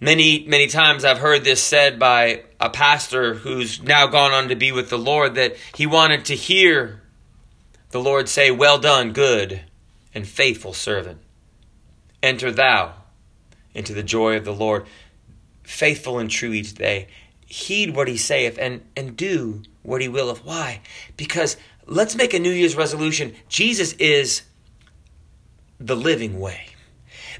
Many, 0.00 0.44
many 0.46 0.68
times 0.68 1.04
I've 1.04 1.18
heard 1.18 1.44
this 1.44 1.62
said 1.62 1.98
by 1.98 2.44
a 2.60 2.70
pastor 2.70 3.34
who's 3.34 3.82
now 3.82 4.06
gone 4.06 4.32
on 4.32 4.48
to 4.48 4.56
be 4.56 4.70
with 4.70 4.90
the 4.90 4.98
Lord 4.98 5.34
that 5.34 5.56
he 5.74 5.86
wanted 5.86 6.24
to 6.26 6.36
hear 6.36 7.02
the 7.90 8.00
Lord 8.00 8.28
say, 8.28 8.50
Well 8.50 8.78
done, 8.78 9.12
good 9.12 9.62
and 10.14 10.26
faithful 10.26 10.72
servant. 10.72 11.20
Enter 12.22 12.50
thou 12.50 12.94
into 13.74 13.94
the 13.94 14.02
joy 14.02 14.36
of 14.36 14.44
the 14.44 14.54
Lord, 14.54 14.86
faithful 15.62 16.18
and 16.18 16.30
true 16.30 16.52
each 16.52 16.74
day. 16.74 17.08
Heed 17.46 17.94
what 17.94 18.08
he 18.08 18.16
saith 18.16 18.58
and, 18.58 18.82
and 18.96 19.16
do 19.16 19.62
what 19.82 20.00
he 20.00 20.08
willeth. 20.08 20.44
Why? 20.44 20.80
Because 21.16 21.56
let's 21.86 22.16
make 22.16 22.34
a 22.34 22.38
New 22.38 22.50
Year's 22.50 22.76
resolution. 22.76 23.34
Jesus 23.48 23.92
is 23.94 24.42
the 25.78 25.96
living 25.96 26.40
way. 26.40 26.66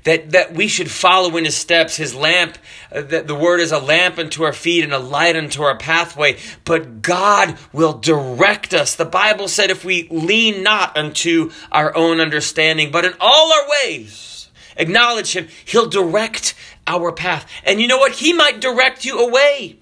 That, 0.04 0.30
that 0.30 0.54
we 0.54 0.68
should 0.68 0.90
follow 0.90 1.36
in 1.36 1.44
his 1.44 1.56
steps, 1.56 1.96
his 1.96 2.14
lamp, 2.14 2.56
uh, 2.92 3.02
that 3.02 3.26
the 3.26 3.34
word 3.34 3.58
is 3.58 3.72
a 3.72 3.80
lamp 3.80 4.16
unto 4.16 4.44
our 4.44 4.52
feet 4.52 4.84
and 4.84 4.92
a 4.92 4.98
light 4.98 5.34
unto 5.34 5.62
our 5.62 5.76
pathway. 5.76 6.38
But 6.64 7.02
God 7.02 7.58
will 7.72 7.94
direct 7.94 8.72
us. 8.72 8.94
The 8.94 9.04
Bible 9.04 9.48
said 9.48 9.70
if 9.70 9.84
we 9.84 10.06
lean 10.08 10.62
not 10.62 10.96
unto 10.96 11.50
our 11.72 11.94
own 11.96 12.20
understanding, 12.20 12.92
but 12.92 13.04
in 13.04 13.14
all 13.18 13.52
our 13.52 13.68
ways 13.68 14.37
acknowledge 14.78 15.36
him, 15.36 15.48
he'll 15.66 15.88
direct 15.88 16.54
our 16.86 17.12
path. 17.12 17.50
And 17.64 17.80
you 17.80 17.86
know 17.86 17.98
what? 17.98 18.12
He 18.12 18.32
might 18.32 18.60
direct 18.60 19.04
you 19.04 19.18
away 19.18 19.78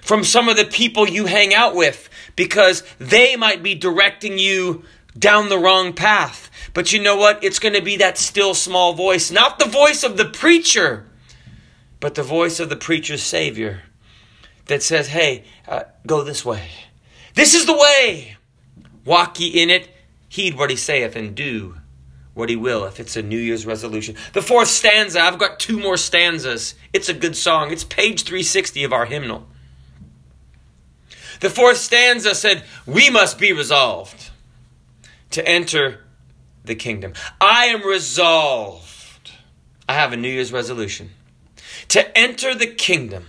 from 0.00 0.22
some 0.22 0.48
of 0.48 0.56
the 0.56 0.64
people 0.64 1.08
you 1.08 1.26
hang 1.26 1.52
out 1.52 1.74
with 1.74 2.08
because 2.36 2.82
they 2.98 3.34
might 3.36 3.62
be 3.62 3.74
directing 3.74 4.38
you 4.38 4.84
down 5.18 5.48
the 5.48 5.58
wrong 5.58 5.92
path. 5.92 6.50
But 6.74 6.92
you 6.92 7.02
know 7.02 7.16
what? 7.16 7.42
It's 7.42 7.58
going 7.58 7.74
to 7.74 7.82
be 7.82 7.96
that 7.96 8.18
still 8.18 8.54
small 8.54 8.94
voice, 8.94 9.30
not 9.30 9.58
the 9.58 9.66
voice 9.66 10.04
of 10.04 10.16
the 10.16 10.24
preacher, 10.24 11.06
but 12.00 12.14
the 12.14 12.22
voice 12.22 12.60
of 12.60 12.68
the 12.68 12.76
preacher's 12.76 13.22
Savior 13.22 13.82
that 14.66 14.82
says, 14.82 15.08
hey, 15.08 15.44
uh, 15.68 15.82
go 16.06 16.22
this 16.22 16.44
way. 16.44 16.68
This 17.34 17.54
is 17.54 17.66
the 17.66 17.76
way. 17.76 18.36
Walk 19.04 19.40
ye 19.40 19.48
in 19.48 19.70
it, 19.70 19.90
heed 20.28 20.56
what 20.56 20.70
he 20.70 20.76
saith, 20.76 21.16
and 21.16 21.34
do 21.34 21.76
what 22.34 22.48
he 22.48 22.56
will 22.56 22.84
if 22.84 22.98
it's 22.98 23.16
a 23.16 23.22
New 23.22 23.38
Year's 23.38 23.66
resolution. 23.66 24.16
The 24.32 24.42
fourth 24.42 24.68
stanza, 24.68 25.20
I've 25.20 25.38
got 25.38 25.60
two 25.60 25.78
more 25.78 25.96
stanzas. 25.96 26.74
It's 26.92 27.08
a 27.08 27.14
good 27.14 27.36
song. 27.36 27.70
It's 27.70 27.84
page 27.84 28.22
360 28.22 28.84
of 28.84 28.92
our 28.92 29.04
hymnal. 29.04 29.46
The 31.40 31.50
fourth 31.50 31.78
stanza 31.78 32.34
said, 32.34 32.64
We 32.86 33.10
must 33.10 33.38
be 33.38 33.52
resolved 33.52 34.30
to 35.30 35.46
enter 35.46 36.04
the 36.64 36.74
kingdom. 36.74 37.12
I 37.40 37.66
am 37.66 37.82
resolved. 37.82 39.32
I 39.88 39.94
have 39.94 40.12
a 40.12 40.16
New 40.16 40.28
Year's 40.28 40.52
resolution 40.52 41.10
to 41.88 42.16
enter 42.16 42.54
the 42.54 42.66
kingdom, 42.66 43.26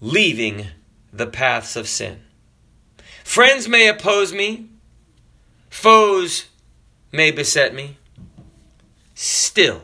leaving 0.00 0.66
the 1.12 1.26
paths 1.26 1.74
of 1.74 1.88
sin. 1.88 2.20
Friends 3.24 3.66
may 3.66 3.88
oppose 3.88 4.32
me, 4.32 4.68
foes 5.70 6.46
may 7.14 7.30
beset 7.30 7.74
me. 7.74 7.96
Still, 9.14 9.82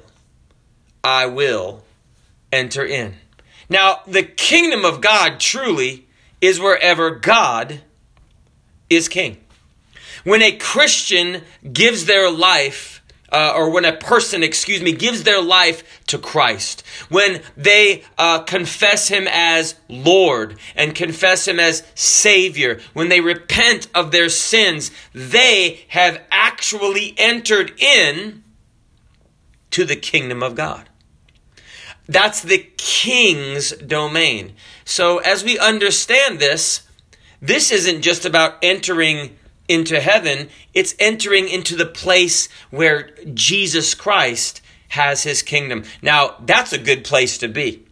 I 1.04 1.26
will 1.26 1.84
enter 2.52 2.84
in. 2.84 3.14
Now, 3.68 4.00
the 4.06 4.24
kingdom 4.24 4.84
of 4.84 5.00
God 5.00 5.38
truly 5.38 6.08
is 6.40 6.58
wherever 6.58 7.10
God 7.10 7.82
is 8.88 9.08
king. 9.08 9.38
When 10.24 10.42
a 10.42 10.56
Christian 10.56 11.42
gives 11.72 12.06
their 12.06 12.30
life, 12.30 12.99
uh, 13.32 13.52
or 13.54 13.70
when 13.70 13.84
a 13.84 13.96
person, 13.96 14.42
excuse 14.42 14.82
me, 14.82 14.92
gives 14.92 15.22
their 15.22 15.42
life 15.42 16.04
to 16.06 16.18
Christ, 16.18 16.82
when 17.08 17.42
they 17.56 18.04
uh, 18.18 18.40
confess 18.40 19.08
Him 19.08 19.26
as 19.30 19.76
Lord 19.88 20.58
and 20.74 20.94
confess 20.94 21.46
Him 21.46 21.60
as 21.60 21.82
Savior, 21.94 22.80
when 22.92 23.08
they 23.08 23.20
repent 23.20 23.88
of 23.94 24.10
their 24.10 24.28
sins, 24.28 24.90
they 25.12 25.84
have 25.88 26.20
actually 26.30 27.14
entered 27.16 27.72
in 27.80 28.42
to 29.70 29.84
the 29.84 29.96
kingdom 29.96 30.42
of 30.42 30.54
God. 30.54 30.88
That's 32.08 32.42
the 32.42 32.66
king's 32.76 33.70
domain. 33.70 34.54
So, 34.84 35.18
as 35.18 35.44
we 35.44 35.58
understand 35.58 36.40
this, 36.40 36.82
this 37.40 37.70
isn't 37.70 38.02
just 38.02 38.24
about 38.24 38.56
entering 38.62 39.36
into 39.70 40.00
heaven, 40.00 40.48
it's 40.74 40.96
entering 40.98 41.48
into 41.48 41.76
the 41.76 41.86
place 41.86 42.48
where 42.70 43.10
Jesus 43.32 43.94
Christ 43.94 44.60
has 44.88 45.22
his 45.22 45.42
kingdom. 45.42 45.84
Now, 46.02 46.34
that's 46.44 46.72
a 46.72 46.78
good 46.78 47.04
place 47.04 47.38
to 47.38 47.48
be. 47.48 47.86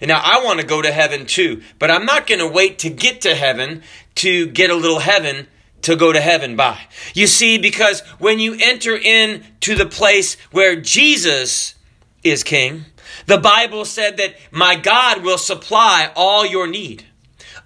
And 0.00 0.08
now 0.08 0.20
I 0.22 0.44
want 0.44 0.60
to 0.60 0.66
go 0.66 0.80
to 0.80 0.92
heaven 0.92 1.26
too, 1.26 1.62
but 1.80 1.90
I'm 1.90 2.04
not 2.04 2.26
going 2.26 2.38
to 2.38 2.46
wait 2.46 2.78
to 2.80 2.90
get 2.90 3.22
to 3.22 3.34
heaven 3.34 3.82
to 4.16 4.46
get 4.46 4.70
a 4.70 4.74
little 4.74 5.00
heaven 5.00 5.48
to 5.82 5.96
go 5.96 6.12
to 6.12 6.20
heaven 6.20 6.54
by. 6.54 6.78
You 7.14 7.26
see, 7.26 7.58
because 7.58 8.00
when 8.18 8.38
you 8.38 8.56
enter 8.60 8.96
in 8.96 9.44
to 9.60 9.74
the 9.74 9.86
place 9.86 10.36
where 10.52 10.76
Jesus 10.76 11.74
is 12.22 12.44
king, 12.44 12.84
the 13.26 13.38
Bible 13.38 13.84
said 13.84 14.16
that 14.18 14.36
my 14.52 14.76
God 14.76 15.22
will 15.22 15.38
supply 15.38 16.12
all 16.14 16.46
your 16.46 16.68
need 16.68 17.04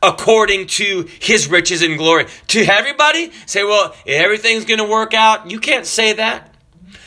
according 0.03 0.67
to 0.67 1.09
his 1.21 1.49
riches 1.49 1.83
and 1.83 1.99
glory. 1.99 2.27
To 2.49 2.61
everybody 2.61 3.33
say, 3.47 3.65
well, 3.65 3.95
everything's 4.07 4.65
going 4.65 4.79
to 4.79 4.89
work 4.89 5.15
out. 5.15 5.51
You 5.51 5.61
can't 5.61 5.87
say 5.87 6.15
that. 6.15 6.55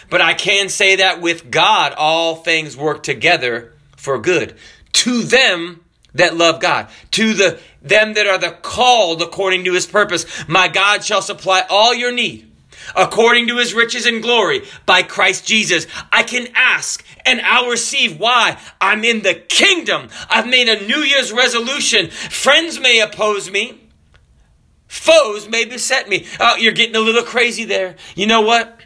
But 0.09 0.21
I 0.21 0.33
can 0.33 0.69
say 0.69 0.97
that 0.97 1.21
with 1.21 1.49
God, 1.49 1.93
all 1.97 2.35
things 2.35 2.77
work 2.77 3.03
together 3.03 3.73
for 3.97 4.19
good. 4.19 4.55
To 4.93 5.23
them 5.23 5.83
that 6.13 6.37
love 6.37 6.59
God, 6.59 6.89
to 7.11 7.33
the 7.33 7.59
them 7.81 8.13
that 8.13 8.27
are 8.27 8.37
the 8.37 8.51
called 8.51 9.21
according 9.21 9.63
to 9.65 9.73
his 9.73 9.87
purpose, 9.87 10.47
my 10.47 10.67
God 10.67 11.03
shall 11.03 11.21
supply 11.21 11.65
all 11.67 11.95
your 11.95 12.11
need 12.11 12.52
according 12.95 13.47
to 13.47 13.57
his 13.57 13.73
riches 13.73 14.05
and 14.05 14.21
glory 14.21 14.63
by 14.85 15.03
Christ 15.03 15.45
Jesus. 15.45 15.87
I 16.11 16.23
can 16.23 16.47
ask 16.55 17.05
and 17.25 17.41
I'll 17.41 17.69
receive. 17.69 18.19
Why? 18.19 18.59
I'm 18.81 19.03
in 19.03 19.21
the 19.21 19.35
kingdom. 19.35 20.09
I've 20.29 20.47
made 20.47 20.67
a 20.67 20.85
New 20.85 20.99
Year's 20.99 21.31
resolution. 21.31 22.09
Friends 22.09 22.79
may 22.79 22.99
oppose 22.99 23.49
me. 23.49 23.79
Foes 24.87 25.49
may 25.49 25.65
beset 25.65 26.07
me. 26.07 26.25
Oh, 26.39 26.55
you're 26.57 26.71
getting 26.71 26.95
a 26.95 26.99
little 26.99 27.23
crazy 27.23 27.65
there. 27.65 27.95
You 28.15 28.27
know 28.27 28.41
what? 28.41 28.79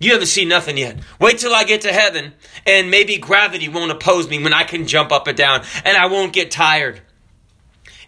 You 0.00 0.12
haven't 0.12 0.26
seen 0.26 0.48
nothing 0.48 0.76
yet. 0.76 0.98
Wait 1.20 1.38
till 1.38 1.54
I 1.54 1.64
get 1.64 1.82
to 1.82 1.92
heaven 1.92 2.34
and 2.66 2.90
maybe 2.90 3.16
gravity 3.16 3.68
won't 3.68 3.92
oppose 3.92 4.28
me 4.28 4.42
when 4.42 4.52
I 4.52 4.64
can 4.64 4.86
jump 4.86 5.12
up 5.12 5.26
and 5.28 5.36
down 5.36 5.64
and 5.84 5.96
I 5.96 6.06
won't 6.06 6.32
get 6.32 6.50
tired. 6.50 7.00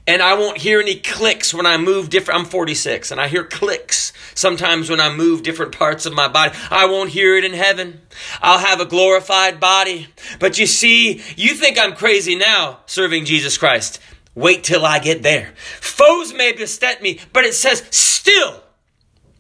And 0.07 0.23
I 0.23 0.35
won't 0.35 0.59
hear 0.59 0.81
any 0.81 0.97
clicks 0.97 1.53
when 1.53 1.67
I 1.67 1.77
move 1.77 2.11
different. 2.11 2.41
I'm 2.41 2.47
46 2.47 3.11
and 3.11 3.21
I 3.21 3.29
hear 3.29 3.45
clicks 3.45 4.13
sometimes 4.35 4.89
when 4.89 5.01
I 5.01 5.13
move 5.13 5.43
different 5.43 5.77
parts 5.77 6.07
of 6.07 6.15
my 6.15 6.29
body. 6.29 6.57
I 6.71 6.87
won't 6.87 7.11
hear 7.11 7.37
it 7.37 7.45
in 7.45 7.55
heaven. 7.55 8.03
I'll 8.41 8.59
have 8.59 8.81
a 8.81 8.87
glorified 8.87 9.59
body. 9.59 10.09
But 10.39 10.59
you 10.59 10.67
see, 10.67 11.23
you 11.37 11.55
think 11.55 11.79
I'm 11.79 11.95
crazy 11.95 12.37
now 12.37 12.81
serving 12.87 13.25
Jesus 13.25 13.59
Christ. 13.59 14.01
Wait 14.35 14.63
till 14.63 14.85
I 14.85 14.99
get 14.99 15.23
there. 15.23 15.55
Foes 15.57 16.35
may 16.35 16.53
beset 16.53 17.03
me, 17.03 17.19
but 17.33 17.45
it 17.45 17.55
says, 17.55 17.85
still, 17.91 18.63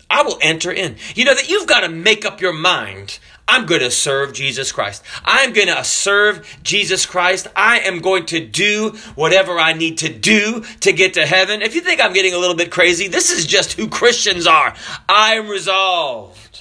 I 0.09 0.23
will 0.23 0.39
enter 0.41 0.73
in. 0.73 0.97
You 1.15 1.27
know 1.27 1.35
that 1.35 1.51
you've 1.51 1.67
got 1.67 1.81
to 1.81 1.89
make 1.89 2.25
up 2.25 2.41
your 2.41 2.55
mind 2.55 3.19
I'm 3.49 3.67
going 3.67 3.81
to 3.81 3.91
serve 3.91 4.33
Jesus 4.33 4.73
Christ. 4.73 5.05
I'm 5.25 5.53
going 5.53 5.69
to 5.69 5.85
serve 5.85 6.59
Jesus 6.63 7.07
Christ. 7.07 7.47
I 7.55 7.79
am 7.81 8.01
going 8.01 8.27
to 8.27 8.45
do 8.45 8.97
whatever 9.15 9.59
I 9.59 9.73
need 9.73 9.99
to 9.99 10.09
do 10.09 10.65
to 10.81 10.93
get 10.93 11.15
to 11.15 11.27
heaven. 11.27 11.63
If 11.63 11.75
you 11.75 11.81
think 11.81 12.01
I'm 12.01 12.13
getting 12.13 12.35
a 12.35 12.39
little 12.39 12.57
bit 12.57 12.73
crazy, 12.73 13.07
this 13.07 13.31
is 13.31 13.47
just 13.47 13.75
who 13.75 13.89
Christians 13.89 14.47
are. 14.47 14.75
I 15.09 15.35
am 15.35 15.49
resolved 15.49 16.61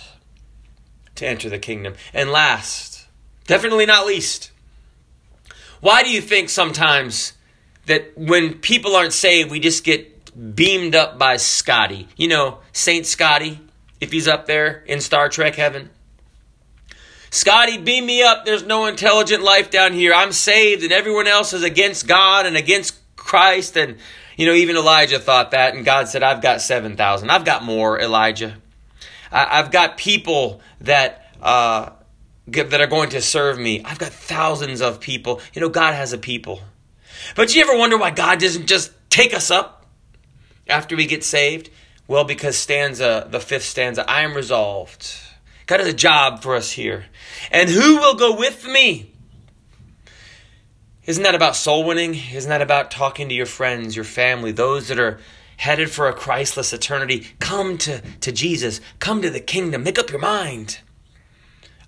to 1.16 1.26
enter 1.26 1.50
the 1.50 1.58
kingdom. 1.58 1.96
And 2.14 2.32
last, 2.32 3.08
definitely 3.48 3.88
not 3.88 4.06
least, 4.06 4.52
why 5.82 6.04
do 6.04 6.10
you 6.10 6.22
think 6.22 6.50
sometimes 6.50 7.34
that 7.88 8.18
when 8.18 8.56
people 8.56 8.96
aren't 8.96 9.14
saved, 9.14 9.50
we 9.50 9.60
just 9.60 9.84
get 9.84 10.56
beamed 10.56 10.96
up 10.96 11.18
by 11.18 11.38
Scotty? 11.38 12.08
You 12.16 12.28
know, 12.28 12.60
Saint 12.74 13.08
Scotty, 13.08 13.60
if 14.00 14.12
he's 14.12 14.28
up 14.28 14.46
there 14.46 14.84
in 14.86 15.02
Star 15.02 15.30
Trek 15.30 15.56
heaven. 15.56 15.90
Scotty, 17.36 17.78
beam 17.78 18.06
me 18.06 18.24
up. 18.24 18.46
There's 18.46 18.64
no 18.64 18.86
intelligent 18.86 19.44
life 19.44 19.70
down 19.70 19.92
here. 19.92 20.14
I'm 20.14 20.32
saved, 20.32 20.84
and 20.84 20.94
everyone 20.94 21.28
else 21.28 21.52
is 21.52 21.64
against 21.64 22.08
God 22.08 22.46
and 22.46 22.56
against 22.56 22.96
Christ. 23.18 23.76
And, 23.76 23.98
you 24.38 24.46
know, 24.46 24.54
even 24.54 24.78
Elijah 24.78 25.20
thought 25.20 25.52
that, 25.52 25.76
and 25.76 25.84
God 25.84 26.08
said, 26.08 26.24
I've 26.24 26.42
got 26.42 26.62
7,000. 26.62 27.30
I've 27.30 27.44
got 27.44 27.62
more, 27.62 28.00
Elijah. 28.00 28.56
I, 29.34 29.58
have 29.58 29.70
got 29.70 29.98
people 29.98 30.62
that. 30.82 31.34
Uh, 31.42 31.92
that 32.48 32.80
are 32.80 32.88
going 32.88 33.10
to 33.10 33.22
serve 33.22 33.58
me. 33.58 33.84
I've 33.84 33.98
got 33.98 34.12
thousands 34.12 34.80
of 34.80 35.00
people. 35.00 35.42
You 35.54 35.62
know, 35.62 35.70
God 35.70 35.96
has 35.96 36.14
a 36.14 36.18
people. 36.20 36.62
But 37.36 37.50
do 37.50 37.58
you 37.58 37.64
ever 37.64 37.76
wonder 37.76 37.98
why 37.98 38.12
God 38.12 38.40
doesn't 38.40 38.68
just 38.68 38.92
take 39.10 39.34
us 39.34 39.50
up 39.50 39.88
after 40.68 40.96
we 40.96 41.08
get 41.08 41.24
saved? 41.24 41.72
Well, 42.08 42.24
because 42.24 42.56
stanza, 42.56 43.28
the 43.32 43.40
fifth 43.40 43.64
stanza, 43.64 44.08
I 44.08 44.22
am 44.22 44.36
resolved. 44.36 45.25
God 45.66 45.80
has 45.80 45.90
a 45.90 45.94
job 45.94 46.42
for 46.42 46.56
us 46.56 46.72
here. 46.72 47.06
And 47.52 47.70
who 47.70 47.98
will 47.98 48.16
go 48.16 48.36
with 48.36 48.68
me? 48.68 49.12
Isn't 51.06 51.24
that 51.24 51.36
about 51.36 51.56
soul 51.56 51.84
winning? 51.84 52.16
Isn't 52.16 52.50
that 52.50 52.62
about 52.62 52.92
talking 52.92 53.30
to 53.30 53.36
your 53.36 53.46
friends, 53.46 53.96
your 53.96 54.06
family, 54.06 54.52
those 54.52 54.88
that 54.88 55.00
are 55.00 55.20
headed 55.58 55.90
for 55.90 56.08
a 56.08 56.14
Christless 56.14 56.74
eternity? 56.74 57.28
Come 57.40 57.78
to, 57.80 58.02
to 58.22 58.32
Jesus. 58.32 58.82
Come 59.00 59.22
to 59.22 59.30
the 59.30 59.40
kingdom. 59.40 59.84
Make 59.84 60.00
up 60.00 60.10
your 60.10 60.20
mind. 60.20 60.80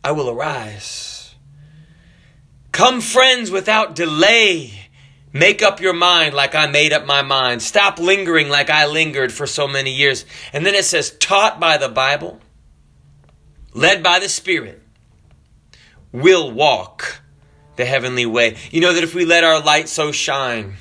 I 0.03 0.11
will 0.11 0.29
arise. 0.29 1.35
Come, 2.71 3.01
friends, 3.01 3.49
without 3.49 3.95
delay. 3.95 4.71
Make 5.33 5.61
up 5.61 5.81
your 5.81 5.93
mind 5.93 6.33
like 6.35 6.53
I 6.53 6.67
made 6.67 6.93
up 6.93 7.05
my 7.05 7.21
mind. 7.21 7.61
Stop 7.61 7.99
lingering 7.99 8.49
like 8.49 8.69
I 8.69 8.85
lingered 8.85 9.31
for 9.31 9.47
so 9.47 9.67
many 9.67 9.93
years. 9.93 10.25
And 10.53 10.65
then 10.65 10.75
it 10.75 10.85
says, 10.85 11.11
taught 11.11 11.59
by 11.59 11.77
the 11.77 11.89
Bible 11.89 12.39
led 13.73 14.03
by 14.03 14.19
the 14.19 14.29
Spirit, 14.29 14.81
will 16.11 16.51
walk 16.51 17.21
the 17.75 17.85
heavenly 17.85 18.25
way. 18.25 18.57
You 18.71 18.81
know 18.81 18.93
that 18.93 19.03
if 19.03 19.13
we 19.13 19.25
let 19.25 19.43
our 19.43 19.61
light 19.61 19.87
so 19.87 20.11
shine, 20.11 20.75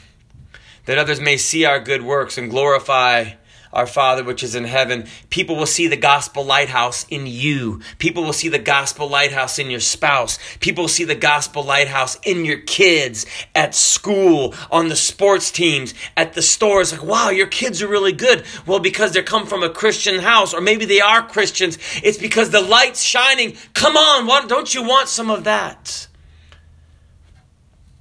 that 0.86 0.98
others 0.98 1.20
may 1.20 1.36
see 1.36 1.64
our 1.64 1.80
good 1.80 2.02
works 2.02 2.38
and 2.38 2.50
glorify 2.50 3.32
our 3.76 3.86
Father 3.86 4.24
which 4.24 4.42
is 4.42 4.54
in 4.54 4.64
heaven. 4.64 5.06
People 5.28 5.54
will 5.54 5.66
see 5.66 5.86
the 5.86 5.96
gospel 5.96 6.44
lighthouse 6.44 7.04
in 7.10 7.26
you. 7.26 7.80
People 7.98 8.24
will 8.24 8.32
see 8.32 8.48
the 8.48 8.58
gospel 8.58 9.06
lighthouse 9.06 9.58
in 9.58 9.70
your 9.70 9.80
spouse. 9.80 10.38
People 10.60 10.84
will 10.84 10.88
see 10.88 11.04
the 11.04 11.14
gospel 11.14 11.62
lighthouse 11.62 12.18
in 12.24 12.46
your 12.46 12.58
kids, 12.58 13.26
at 13.54 13.74
school, 13.74 14.54
on 14.70 14.88
the 14.88 14.96
sports 14.96 15.50
teams, 15.50 15.92
at 16.16 16.32
the 16.32 16.40
stores. 16.40 16.90
Like, 16.90 17.04
wow, 17.04 17.28
your 17.28 17.46
kids 17.46 17.82
are 17.82 17.88
really 17.88 18.12
good. 18.12 18.44
Well, 18.64 18.80
because 18.80 19.12
they 19.12 19.22
come 19.22 19.46
from 19.46 19.62
a 19.62 19.68
Christian 19.68 20.20
house, 20.20 20.54
or 20.54 20.62
maybe 20.62 20.86
they 20.86 21.02
are 21.02 21.22
Christians. 21.22 21.78
It's 22.02 22.18
because 22.18 22.48
the 22.48 22.62
light's 22.62 23.02
shining. 23.02 23.56
Come 23.74 23.96
on, 23.96 24.48
don't 24.48 24.74
you 24.74 24.82
want 24.82 25.08
some 25.08 25.30
of 25.30 25.44
that? 25.44 26.08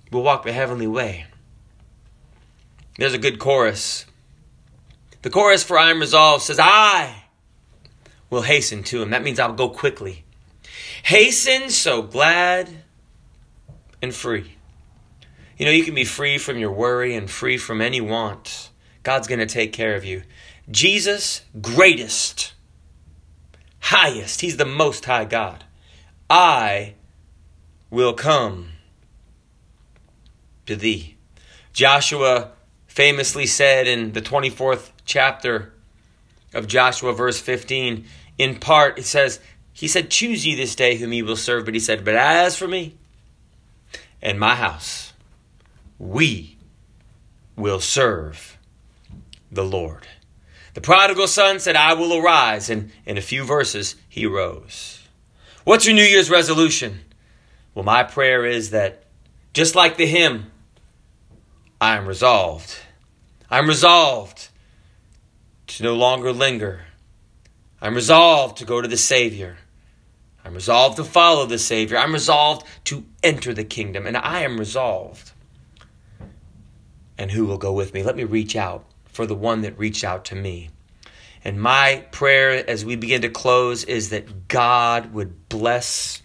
We'll 0.10 0.24
walk 0.24 0.46
the 0.46 0.54
heavenly 0.54 0.88
way. 0.88 1.26
There's 2.98 3.14
a 3.14 3.18
good 3.18 3.40
chorus. 3.40 4.06
The 5.26 5.32
chorus 5.32 5.64
for 5.64 5.80
I 5.80 5.90
am 5.90 6.00
resolved 6.00 6.44
says, 6.44 6.60
I 6.62 7.24
will 8.30 8.44
hasten 8.44 8.84
to 8.84 9.02
him. 9.02 9.10
That 9.10 9.24
means 9.24 9.40
I'll 9.40 9.54
go 9.54 9.70
quickly. 9.70 10.24
Hasten 11.02 11.72
so 11.72 12.04
glad 12.04 12.70
and 14.04 14.14
free. 14.14 14.54
You 15.58 15.66
know, 15.66 15.72
you 15.72 15.84
can 15.84 15.96
be 15.96 16.04
free 16.04 16.38
from 16.38 16.60
your 16.60 16.72
worry 16.72 17.16
and 17.16 17.28
free 17.28 17.58
from 17.58 17.82
any 17.82 18.00
want. 18.00 18.70
God's 19.02 19.28
going 19.28 19.40
to 19.40 19.48
take 19.48 19.74
care 19.74 19.96
of 19.96 20.06
you. 20.06 20.22
Jesus, 20.70 21.42
greatest, 21.60 22.54
highest, 23.80 24.42
He's 24.42 24.58
the 24.58 24.64
most 24.64 25.06
high 25.06 25.26
God. 25.26 25.64
I 26.30 26.94
will 27.90 28.14
come 28.14 28.74
to 30.68 30.76
thee. 30.76 31.18
Joshua 31.74 32.52
famously 32.96 33.46
said 33.46 33.88
in 33.88 34.14
the 34.14 34.22
24th 34.22 34.92
chapter 35.04 35.74
of 36.54 36.66
Joshua, 36.66 37.12
verse 37.14 37.40
15, 37.42 38.06
in 38.38 38.56
part, 38.56 38.98
it 38.98 39.04
says, 39.04 39.42
He 39.74 39.90
said, 39.90 40.10
Choose 40.10 40.46
ye 40.48 40.56
this 40.56 40.76
day 40.76 40.96
whom 40.96 41.12
ye 41.12 41.22
will 41.22 41.36
serve. 41.36 41.66
But 41.66 41.74
he 41.74 41.80
said, 41.82 42.06
But 42.06 42.16
as 42.16 42.58
for 42.58 42.70
me 42.70 42.96
and 44.22 44.40
my 44.40 44.56
house, 44.56 45.12
we 46.00 46.58
will 47.58 47.82
serve 47.82 48.58
the 49.52 49.66
Lord. 49.66 50.08
The 50.74 50.82
prodigal 50.82 51.28
son 51.28 51.60
said, 51.60 51.76
I 51.76 51.94
will 51.94 52.14
arise. 52.18 52.70
And 52.70 52.92
in 53.06 53.18
a 53.18 53.22
few 53.22 53.44
verses, 53.44 53.96
he 54.08 54.26
rose. 54.26 55.06
What's 55.66 55.86
your 55.86 55.96
New 55.96 56.04
Year's 56.04 56.30
resolution? 56.30 57.02
Well, 57.74 57.84
my 57.84 58.04
prayer 58.04 58.46
is 58.46 58.70
that 58.70 59.04
just 59.54 59.76
like 59.76 59.98
the 59.98 60.06
hymn, 60.06 60.52
I 61.82 61.98
am 61.98 62.08
resolved. 62.08 62.78
I'm 63.50 63.68
resolved 63.68 64.50
to 65.68 65.84
no 65.84 65.96
longer 65.96 66.32
linger. 66.32 66.82
I'm 67.82 67.96
resolved 67.96 68.58
to 68.58 68.66
go 68.66 68.82
to 68.82 68.88
the 68.88 68.98
Savior. 68.98 69.58
I'm 70.44 70.54
resolved 70.54 70.98
to 70.98 71.04
follow 71.04 71.46
the 71.46 71.58
Savior. 71.58 71.98
I'm 71.98 72.14
resolved 72.14 72.66
to 72.86 73.04
enter 73.24 73.54
the 73.54 73.64
kingdom. 73.64 74.06
And 74.06 74.16
I 74.16 74.42
am 74.42 74.58
resolved. 74.58 75.32
And 77.18 77.32
who 77.32 77.46
will 77.46 77.58
go 77.58 77.74
with 77.74 77.94
me? 77.94 78.04
Let 78.04 78.16
me 78.16 78.24
reach 78.24 78.56
out 78.56 78.86
for 79.06 79.26
the 79.26 79.36
one 79.36 79.62
that 79.62 79.78
reached 79.78 80.04
out 80.04 80.26
to 80.26 80.36
me. 80.36 80.70
And 81.44 81.62
my 81.62 82.06
prayer 82.12 82.68
as 82.68 82.84
we 82.84 82.96
begin 82.96 83.22
to 83.22 83.30
close 83.30 83.84
is 83.84 84.10
that 84.10 84.48
God 84.48 85.14
would 85.14 85.48
bless 85.48 86.22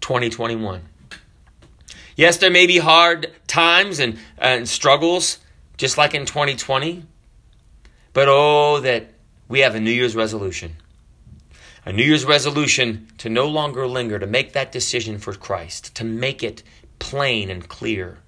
2021. 0.00 0.82
Yes, 2.16 2.36
there 2.36 2.50
may 2.50 2.66
be 2.66 2.78
hard 2.78 3.32
times 3.46 4.00
and, 4.00 4.18
and 4.36 4.68
struggles, 4.68 5.38
just 5.80 5.96
like 5.96 6.14
in 6.14 6.26
2020. 6.26 7.04
But 8.12 8.28
oh, 8.28 8.80
that 8.80 9.14
we 9.48 9.60
have 9.60 9.74
a 9.74 9.80
New 9.80 9.90
Year's 9.90 10.14
resolution. 10.14 10.76
A 11.86 11.92
New 11.92 12.04
Year's 12.04 12.26
resolution 12.26 13.08
to 13.16 13.30
no 13.30 13.46
longer 13.46 13.86
linger, 13.86 14.18
to 14.18 14.26
make 14.26 14.52
that 14.52 14.72
decision 14.72 15.18
for 15.18 15.32
Christ, 15.32 15.94
to 15.94 16.04
make 16.04 16.42
it 16.42 16.62
plain 16.98 17.48
and 17.48 17.66
clear. 17.66 18.18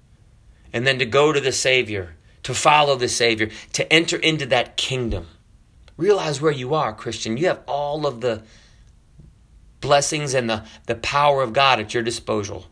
And 0.73 0.87
then 0.87 0.97
to 0.97 1.05
go 1.05 1.31
to 1.31 1.39
the 1.39 1.51
Savior, 1.51 2.15
to 2.41 2.55
follow 2.55 2.95
the 2.95 3.07
Savior, 3.07 3.51
to 3.73 3.93
enter 3.93 4.17
into 4.17 4.47
that 4.47 4.75
kingdom. 4.75 5.27
Realize 5.95 6.41
where 6.41 6.51
you 6.51 6.73
are, 6.73 6.91
Christian. 6.91 7.37
You 7.37 7.45
have 7.49 7.61
all 7.67 8.07
of 8.07 8.21
the 8.21 8.41
blessings 9.79 10.33
and 10.33 10.49
the, 10.49 10.63
the 10.87 10.95
power 10.95 11.43
of 11.43 11.53
God 11.53 11.79
at 11.79 11.93
your 11.93 12.01
disposal. 12.01 12.65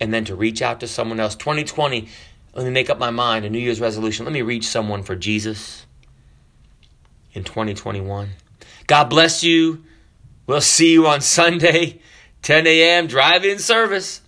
And 0.00 0.14
then 0.14 0.24
to 0.26 0.36
reach 0.36 0.62
out 0.62 0.78
to 0.78 0.86
someone 0.86 1.18
else. 1.18 1.34
2020, 1.34 2.08
let 2.54 2.64
me 2.64 2.70
make 2.70 2.88
up 2.88 2.98
my 2.98 3.10
mind, 3.10 3.44
a 3.44 3.50
New 3.50 3.58
Year's 3.58 3.80
resolution. 3.80 4.24
Let 4.24 4.32
me 4.32 4.42
reach 4.42 4.66
someone 4.66 5.02
for 5.02 5.16
Jesus 5.16 5.86
in 7.32 7.42
2021. 7.42 8.30
God 8.86 9.04
bless 9.10 9.42
you. 9.42 9.84
We'll 10.46 10.60
see 10.60 10.92
you 10.92 11.06
on 11.06 11.20
Sunday, 11.20 12.00
10 12.42 12.66
a.m. 12.66 13.06
drive 13.08 13.44
in 13.44 13.58
service 13.58 14.20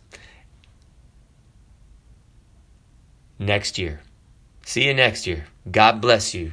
next 3.38 3.78
year. 3.78 4.00
See 4.64 4.86
you 4.86 4.94
next 4.94 5.26
year. 5.26 5.46
God 5.70 6.00
bless 6.00 6.34
you. 6.34 6.52